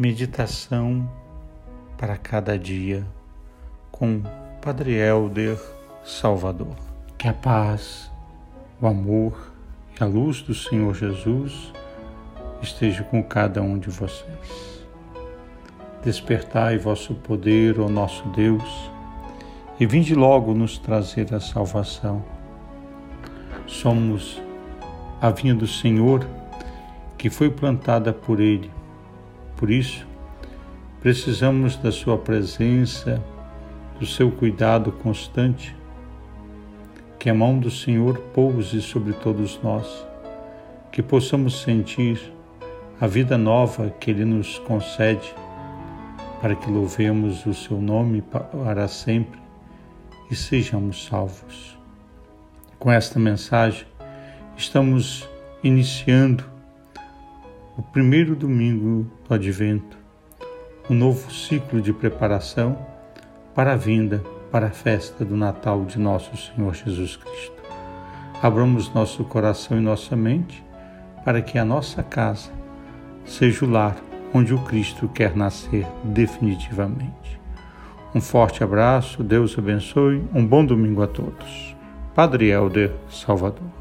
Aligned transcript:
Meditação 0.00 1.06
para 1.98 2.16
cada 2.16 2.58
dia 2.58 3.06
com 3.92 4.22
Padre 4.62 4.94
Helder 4.94 5.60
Salvador. 6.02 6.74
Que 7.18 7.28
a 7.28 7.34
paz, 7.34 8.10
o 8.80 8.86
amor 8.86 9.52
e 9.94 10.02
a 10.02 10.06
luz 10.06 10.40
do 10.40 10.54
Senhor 10.54 10.94
Jesus 10.94 11.70
esteja 12.62 13.02
com 13.02 13.22
cada 13.22 13.60
um 13.60 13.78
de 13.78 13.90
vocês. 13.90 14.86
Despertai 16.02 16.78
vosso 16.78 17.14
poder, 17.16 17.78
ó 17.78 17.86
nosso 17.86 18.26
Deus, 18.30 18.90
e 19.78 19.84
vinde 19.84 20.14
logo 20.14 20.54
nos 20.54 20.78
trazer 20.78 21.34
a 21.34 21.40
salvação. 21.40 22.24
Somos 23.66 24.40
a 25.20 25.28
vinha 25.28 25.54
do 25.54 25.66
Senhor 25.66 26.26
que 27.18 27.28
foi 27.28 27.50
plantada 27.50 28.14
por 28.14 28.40
Ele 28.40 28.79
por 29.60 29.70
isso, 29.70 30.06
precisamos 31.02 31.76
da 31.76 31.92
Sua 31.92 32.16
presença, 32.16 33.22
do 33.98 34.06
seu 34.06 34.32
cuidado 34.32 34.90
constante. 34.90 35.76
Que 37.18 37.28
a 37.28 37.34
mão 37.34 37.58
do 37.58 37.70
Senhor 37.70 38.16
pouse 38.32 38.80
sobre 38.80 39.12
todos 39.12 39.60
nós, 39.62 40.06
que 40.90 41.02
possamos 41.02 41.60
sentir 41.60 42.32
a 42.98 43.06
vida 43.06 43.36
nova 43.36 43.90
que 44.00 44.10
Ele 44.10 44.24
nos 44.24 44.58
concede, 44.60 45.34
para 46.40 46.54
que 46.56 46.70
louvemos 46.70 47.44
o 47.44 47.52
Seu 47.52 47.78
nome 47.78 48.22
para 48.22 48.88
sempre 48.88 49.38
e 50.30 50.34
sejamos 50.34 51.04
salvos. 51.04 51.78
Com 52.78 52.90
esta 52.90 53.18
mensagem, 53.18 53.86
estamos 54.56 55.28
iniciando 55.62 56.59
o 57.80 57.82
primeiro 57.82 58.36
domingo 58.36 59.10
do 59.26 59.34
Advento, 59.34 59.96
um 60.90 60.94
novo 60.94 61.32
ciclo 61.32 61.80
de 61.80 61.94
preparação 61.94 62.76
para 63.54 63.72
a 63.72 63.76
vinda, 63.76 64.22
para 64.52 64.66
a 64.66 64.70
festa 64.70 65.24
do 65.24 65.34
Natal 65.34 65.86
de 65.86 65.98
nosso 65.98 66.36
Senhor 66.36 66.74
Jesus 66.74 67.16
Cristo. 67.16 67.62
Abramos 68.42 68.92
nosso 68.92 69.24
coração 69.24 69.78
e 69.78 69.80
nossa 69.80 70.14
mente 70.14 70.62
para 71.24 71.40
que 71.40 71.56
a 71.56 71.64
nossa 71.64 72.02
casa 72.02 72.52
seja 73.24 73.64
o 73.64 73.70
lar 73.70 73.96
onde 74.34 74.52
o 74.52 74.62
Cristo 74.64 75.08
quer 75.08 75.34
nascer 75.34 75.86
definitivamente. 76.04 77.40
Um 78.14 78.20
forte 78.20 78.62
abraço, 78.62 79.24
Deus 79.24 79.58
abençoe, 79.58 80.22
um 80.34 80.46
bom 80.46 80.66
domingo 80.66 81.02
a 81.02 81.06
todos. 81.06 81.74
Padre 82.14 82.50
Helder 82.50 82.92
Salvador. 83.08 83.79